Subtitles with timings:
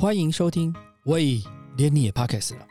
[0.00, 1.42] 欢迎收听，喂，
[1.76, 2.66] 连你也 Podcast 了。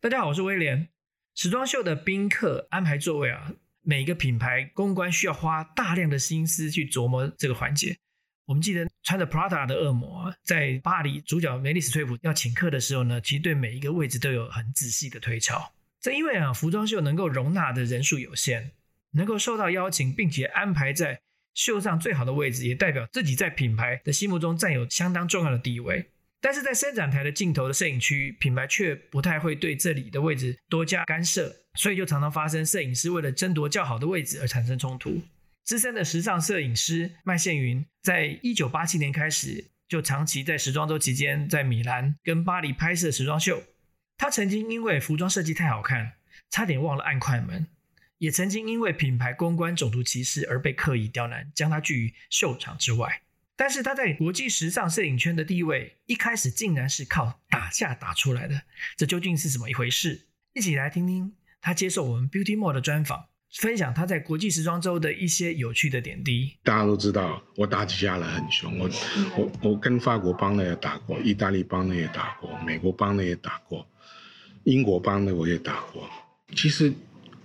[0.00, 0.86] 大家好，我是威廉。
[1.34, 7.96] 时装秀的宾客安排座位啊，每个品牌公关需要花大量的心思去琢磨这个环节。
[8.44, 15.72] 我们记得穿着 Prada 的恶魔在巴黎，主角梅丽史翠普要请客的时候呢，其实对每一个位置都有很仔细的推敲。
[16.00, 18.70] 正因为啊，服装秀能够容纳的人数有限，
[19.10, 21.20] 能够受到邀请并且安排在
[21.54, 26.10] 秀上最好的位置，也代表自己在品牌的心目中占有相当重要的地位。
[26.40, 35.22] 但是在伸展台的镜头的摄影区，品牌却不太会对这里的位置多加干涉，所以就常常发生摄影师为了争夺较好的位置而产生冲突。
[35.62, 43.62] 资深的时尚摄影师麦宪云，在一九八七年开始就长期在时装周期间在米兰跟巴黎拍摄时装秀。
[44.18, 46.14] 他曾经因为服装设计太好看，
[46.50, 47.66] 差点忘了按快门；
[48.22, 53.22] 也曾经因为品牌公关种族歧视而被刻意刁难，将他拒于秀场之外。
[53.56, 58.62] 但是他在国际时尚摄影圈的地位，一开始竟然是靠打架打出来的，
[58.96, 60.28] 这究竟是怎么一回事？
[60.52, 63.24] 一起来听听他接受我们 Beauty More 的专访，
[63.54, 66.58] 分享他在国际时装周的一些有趣的点滴。
[66.62, 68.78] 大家都知道，我打起架来很凶。
[68.78, 68.88] 我
[69.36, 73.84] 我我跟法国帮的也打过，意大利帮的也打过，美国帮的也打过。
[74.62, 76.08] 英国帮的我也打过，
[76.54, 76.94] 其实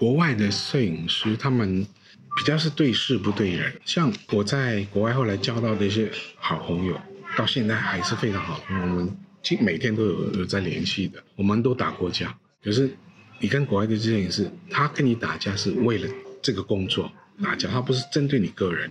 [0.00, 1.86] 国外的摄影师他们
[2.34, 3.70] 比较是对事不对人。
[3.84, 6.98] 像我在国外后来交到的一些好朋友，
[7.36, 11.22] 到现在还是非常好，我们其实每天都有有在联系的。
[11.36, 12.34] 我们都打过架，
[12.64, 12.90] 可是
[13.40, 16.08] 你跟国外的摄影师，他跟你打架是为了
[16.40, 17.12] 这个工作
[17.42, 18.90] 打架，他不是针对你个人。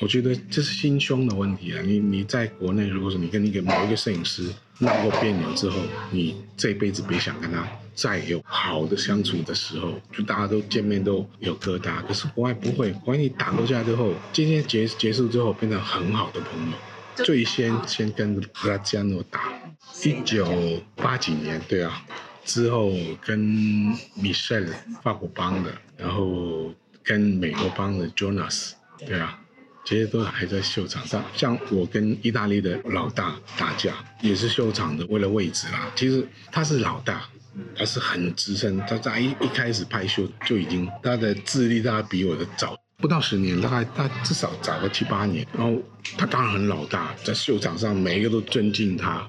[0.00, 1.82] 我觉得这是心胸的问题啊！
[1.82, 5.80] 你你在国内，如果说你跟一个某一个摄影师闹过别扭之后，
[6.10, 12.02] 你这辈子别想跟他再有好的相处的时候，就大家都见面都有疙瘩。
[12.06, 17.24] 可是国外不会，国外你打过架之后，今天结结束之后变成很好的朋友。
[17.24, 19.52] 最先先跟布拉加诺打，
[20.04, 20.46] 一九
[20.96, 22.02] 八几年，对啊，
[22.44, 22.90] 之后
[23.20, 24.66] 跟米歇尔
[25.02, 26.72] 法国帮的，然后
[27.02, 28.72] 跟美国帮的 Jonas，
[29.06, 29.38] 对啊。
[29.84, 35.90] 这些都还在秀场上，像我跟意大利的老大打架，也是秀场的，为了位置啦。
[35.96, 37.28] 其实他是老大，
[37.76, 45.46] 他是很资深，他在一一开始拍秀就已经他的资历大概比我的早不到十年，大概他至少早个七八年。
[45.52, 45.80] 然后
[46.16, 49.28] 他当然很老大，在秀场上每一个都尊敬他。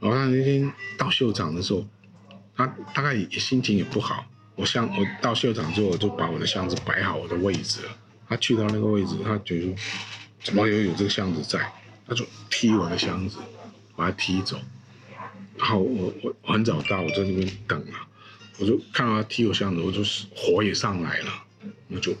[0.00, 1.86] 然后他那天到秀场的时候，
[2.56, 4.24] 他大概也心情也不好。
[4.54, 7.88] 我像我到秀场之后，我就把我的箱子摆好我的位置了。
[8.28, 9.74] 他去到那个位置，他觉得
[10.42, 11.72] 怎么又有这个箱子在，
[12.06, 13.38] 他就踢我的箱子，
[13.96, 14.58] 把他踢走。
[15.58, 18.06] 好我我很早到，我在那边等啊，
[18.58, 20.02] 我就看到他踢我箱子，我就
[20.34, 21.32] 火也上来了，
[21.88, 22.14] 我就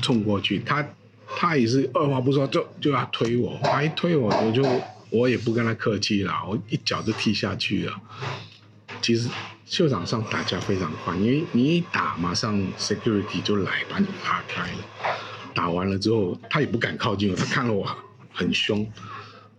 [0.00, 0.58] 冲过去。
[0.60, 0.86] 他
[1.26, 4.62] 他也是二话不说就就要推我，他一推我，我就
[5.10, 8.00] 我也不跟他客气了，我一脚就踢下去了。
[9.00, 9.28] 其实
[9.66, 14.78] 秀场上打架非常快，因为你一打，马上 security 就来把你拉开了。
[15.54, 17.86] 打完了之后，他也不敢靠近我，他看了我
[18.32, 18.86] 很凶，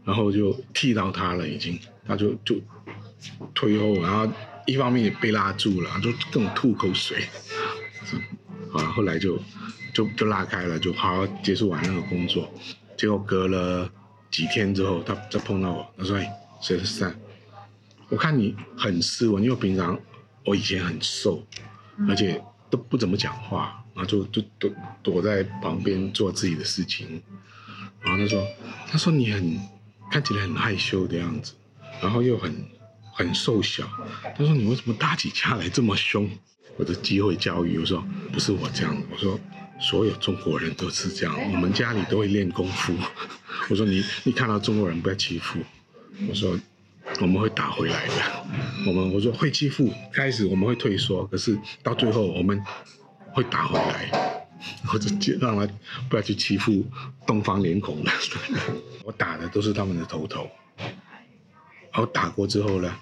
[0.05, 2.55] 然后就踢到他了，已经，他就就
[3.53, 4.31] 退后，然后
[4.65, 7.27] 一方面也被拉住了，就各种吐口水，
[8.73, 9.39] 啊，后来就
[9.93, 12.51] 就就拉开了，就好好结束完那个工作。
[12.97, 13.91] 结果隔了
[14.29, 16.31] 几天之后，他再碰到我，他说：“哎，
[16.61, 17.15] 谁是三？
[18.09, 19.99] 我看你很斯文，因为平常
[20.45, 21.45] 我以前很瘦，
[22.07, 24.71] 而且都不怎么讲话。”然后就就躲
[25.03, 27.21] 躲在旁边做自己的事情，
[28.01, 28.43] 然后他说
[28.89, 29.59] ：“他说你很
[30.09, 31.53] 看起来很害羞的样子，
[32.03, 32.53] 然后又很
[33.11, 33.89] 很瘦小。
[34.37, 36.29] 他说你为什么打起架来这么凶？”
[36.77, 39.39] 我的机会教育我说：“不是我这样，我说
[39.79, 42.93] 所有中国人都是这样，我们家里都会练功夫。
[43.69, 45.59] 我说你你看到中国人不要欺负。
[46.27, 46.59] 我说
[47.21, 48.13] 我们会打回来的。
[48.85, 52.61] 我们我说会欺负，开始我们会退缩，可是到最后我们。”
[53.35, 54.11] 会打回来，
[54.85, 55.09] 或者
[55.41, 55.67] 让他
[56.07, 56.85] 不要去欺负
[57.25, 58.11] 东方脸孔了。
[59.03, 60.47] 我打的都是他们的头头。
[61.93, 62.93] 然后打过之后呢，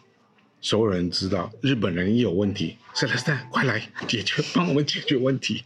[0.59, 5.63] 所有人知道日本人一有问题，赛莱赛，快来解决，帮我们解决问题。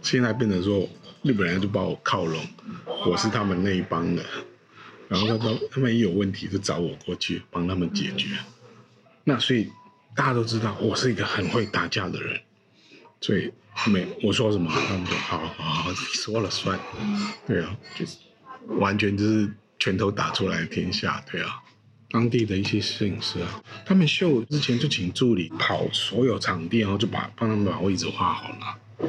[0.00, 0.88] 现在变成说，
[1.22, 2.40] 日本人就把我靠拢，
[3.04, 4.24] 我是他们那一帮的。
[5.08, 8.28] 然后他说他们一有问题就找我过去帮他们解决。
[9.24, 9.68] 那所以
[10.14, 12.40] 大家都知道我是一个很会打架的人。
[13.20, 13.52] 所以
[13.88, 16.78] 没我说什么，他们就好好好说了算，
[17.44, 18.18] 对啊，就是
[18.78, 21.60] 完全就是拳头打出来的天下，对啊。
[22.10, 29.08] 当地的一些摄影师啊，他们秀之前就请助理跑所有场地，然后就把帮他们把位置画好了，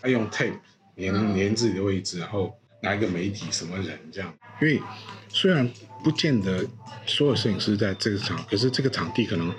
[0.00, 0.58] 他用 tape
[0.96, 4.34] 粘粘自己的位置，然后哪一个媒体什么人这样。
[4.60, 4.80] 因为
[5.28, 5.70] 虽然
[6.02, 6.66] 不见得
[7.06, 9.54] 所有摄影师在这个场，可是这个场地可能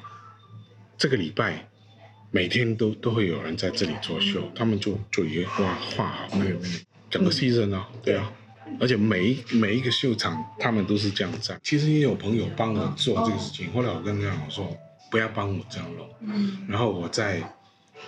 [0.97, 1.65] 这个礼拜
[2.31, 6.79] 每天都都会有人在这里做秀，他们就就已经画画好那个那个
[7.09, 8.31] 整个 season 啊，对啊。
[8.79, 11.59] 而且每一每一个秀场，他们都是这样站。
[11.63, 14.77] 其实也有朋友帮我做这个事情，后来我跟他讲，我说
[15.11, 16.09] 不要帮我这样弄。
[16.21, 16.65] 嗯。
[16.67, 17.41] 然后我在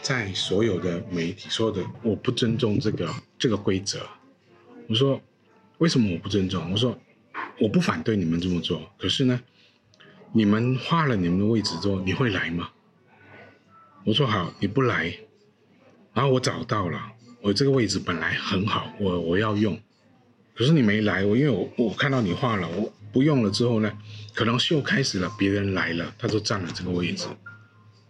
[0.01, 3.99] 在所有的媒体，所有的我不尊重这个这个规则。
[4.87, 5.21] 我说
[5.77, 6.71] 为什么我不尊重？
[6.71, 6.97] 我说
[7.59, 9.39] 我不反对你们这么做，可是呢，
[10.31, 12.69] 你们画了你们的位置之后，你会来吗？
[14.05, 15.13] 我说好，你不来，
[16.13, 17.01] 然后我找到了，
[17.41, 19.77] 我这个位置本来很好，我我要用。
[20.55, 23.91] 可是你没来，我因为我我看到你画了，我不用了之后呢，
[24.33, 27.27] 可能秀开始了，别人来了，他就占了这个位置，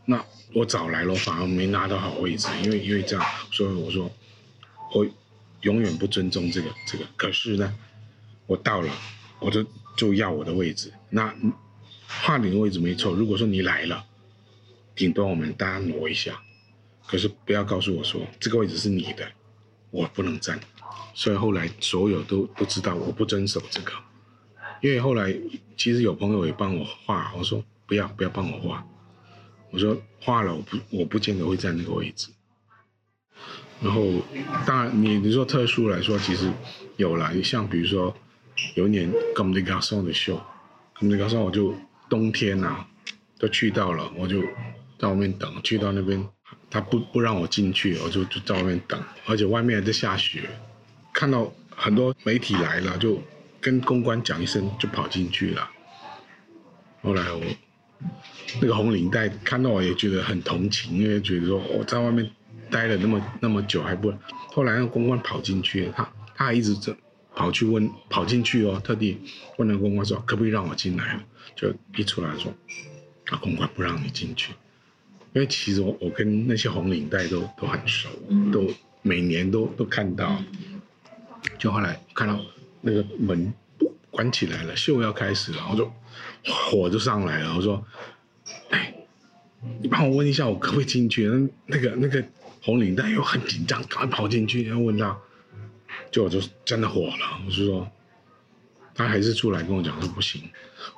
[0.05, 4.11] 那我早来了，反而没拿到好位置，因为因为这样，所以我说
[4.93, 5.05] 我
[5.61, 7.05] 永远不尊重这个这个。
[7.17, 7.75] 可是呢，
[8.45, 8.93] 我到了，
[9.39, 9.65] 我就
[9.97, 10.93] 就要我的位置。
[11.09, 11.33] 那
[12.07, 14.05] 画你的位置没错，如果说你来了，
[14.95, 16.39] 顶多我们大家挪一下，
[17.07, 19.27] 可是不要告诉我说这个位置是你的，
[19.89, 20.59] 我不能站。
[21.15, 23.93] 所以后来所有都都知道我不遵守这个，
[24.81, 25.33] 因为后来
[25.77, 28.85] 其实有朋友也帮我画，我说不要不要帮我画，
[29.71, 32.27] 我说画了我不我不见得会在那个位置。
[33.81, 34.03] 然后
[34.65, 36.51] 当然你你说特殊来说，其实
[36.97, 38.13] 有了，像比如说
[38.75, 41.15] 有一年 g o m d i g a s o n 的秀 g o m d
[41.15, 41.73] i g a s o n 我就
[42.09, 42.85] 冬天呐
[43.39, 44.41] 都去到了，我就
[44.99, 46.27] 在外面等，去到那边
[46.69, 50.49] 他不不让我进去，我就就在外面等，而且外面还在下雪。
[51.15, 53.21] 看到很多媒体来了，就
[53.61, 55.71] 跟公关讲一声，就跑进去了。
[57.01, 57.41] 后来我
[58.59, 62.29] 那个红领带看到我也觉得很同情，因为觉得说我在外面
[62.69, 64.13] 待了那么那么久还不，
[64.51, 66.93] 后来那个公关跑进去，他他还一直这
[67.33, 69.17] 跑去问跑进去哦，特地
[69.57, 71.25] 问那个公关说可不可以让我进来，
[71.55, 72.53] 就一出来说，
[73.27, 74.51] 啊公关不让你进去，
[75.31, 78.09] 因为其实我我跟那些红领带都都很熟，
[78.51, 78.69] 都
[79.01, 80.43] 每年都都看到。
[81.57, 82.39] 就后来看到
[82.81, 83.53] 那个门
[84.11, 85.91] 关起来了，秀要开始了，我就
[86.45, 87.55] 火就上来了。
[87.55, 87.85] 我说
[88.69, 88.93] ：“哎，
[89.81, 92.23] 你帮我问一下，我可不可以进去？”那那个那个
[92.61, 95.17] 红领带又很紧张，赶快跑进去，然后问他，
[96.11, 97.41] 就我就真的火了。
[97.45, 97.87] 我是说，
[98.93, 100.41] 他还是出来跟我讲说不行。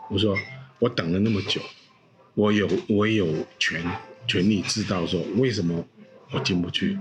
[0.10, 0.38] 我说
[0.80, 1.60] 我等了那么久，
[2.36, 3.28] 我有我有
[3.58, 3.84] 权
[4.28, 5.84] 权利知道说为什么
[6.32, 6.98] 我进不去。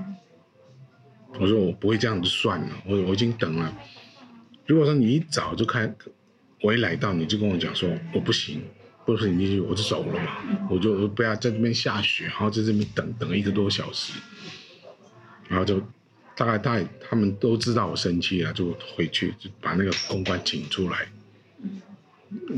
[1.39, 3.77] 我说我不会这样子算了，我我已经等了。
[4.67, 5.95] 如果说你一早就开，
[6.63, 8.63] 我一来到你就跟我讲说我不行，
[9.05, 14.15] 不是你进去我就走了嘛，我就不要在这边下雪，然后在这边等等一个多小时，
[15.49, 15.81] 然后就
[16.37, 21.07] 大概大他们都知道我生气了，就回去就把那个公关请出来，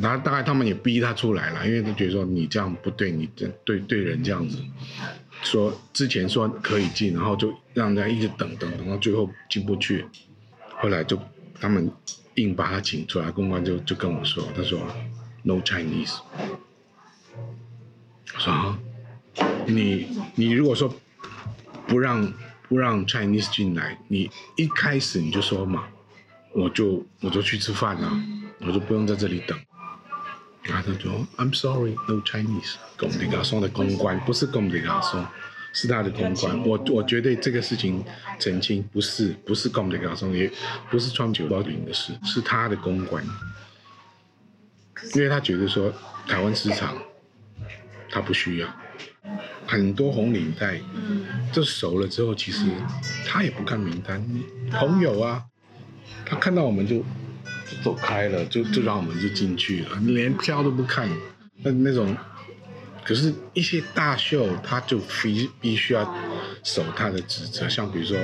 [0.00, 4.58] 然后大概他们也逼他出来了，因为他觉得说你这样不对，你这对对人这样子。
[5.42, 10.04] 说之前说可以进，然后就让人家一直等等等到最后进不去，
[10.80, 11.20] 后来就
[11.60, 11.90] 他们
[12.34, 14.80] 硬把他请出来，公关就就跟我说，他说
[15.42, 16.18] No Chinese。
[18.34, 18.78] 我说啊，
[19.66, 20.92] 你你如果说
[21.86, 22.32] 不让
[22.68, 25.84] 不让 Chinese 进来，你一开始你就说嘛，
[26.52, 28.10] 我就我就去吃饭了，
[28.60, 29.58] 我就不用在这里等。
[30.62, 35.24] 然后他就说：“I'm sorry, no Chinese。”公迪卡松的公关不是公迪卡松，
[35.72, 36.60] 是他的公关。
[36.66, 38.04] 我我觉得这个事情
[38.38, 40.50] 澄清不是不是公迪卡松，也
[40.90, 43.24] 不是川九八零的事，是他的公关。
[45.14, 45.90] 因为他觉得说
[46.26, 46.98] 台湾市场
[48.10, 48.68] 他不需要
[49.66, 50.78] 很多红领带，
[51.50, 52.66] 就熟了之后，其实
[53.24, 54.22] 他也不看名单，
[54.70, 55.44] 朋友啊，
[56.26, 57.02] 他看到我们就。
[57.82, 61.08] 走开了，就就让我们就进去了，连票都不看。
[61.62, 62.16] 那那种，
[63.04, 66.14] 可是一些大秀，他就必必须要
[66.62, 68.16] 守他的职责，像比如说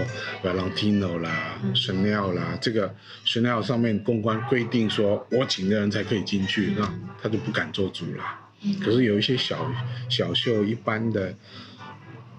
[0.43, 2.95] Valentino 啦、Chanel 啦，这个
[3.27, 8.25] Chanel 上面公关规定说，我请的人才可以进去，那他就不敢做主了。
[8.83, 9.71] 可是有一些小
[10.09, 11.35] 小秀，一般的、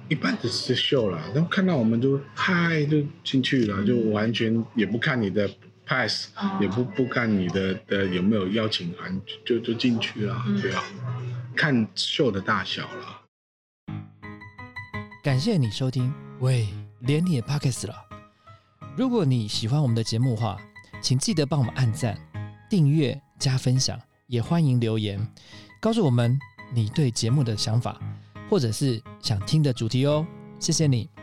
[0.07, 5.49] 一般的秀了，然后看到我们就嗨就进去了，就完全也不看你的。
[5.85, 10.83] Pass 也不不看你的的有没有邀请函，就就进去了，对啊，
[11.55, 13.21] 看秀的大小了。
[15.23, 16.67] 感谢你收听，喂，
[16.99, 17.95] 连你也 pockets 了。
[18.95, 20.57] 如果你喜欢我们的节目话，
[21.01, 22.17] 请记得帮我们按赞、
[22.69, 25.19] 订阅、加分享，也欢迎留言
[25.81, 26.39] 告诉我们
[26.73, 27.99] 你对节目的想法，
[28.49, 30.25] 或者是想听的主题哦。
[30.59, 31.14] 谢谢你。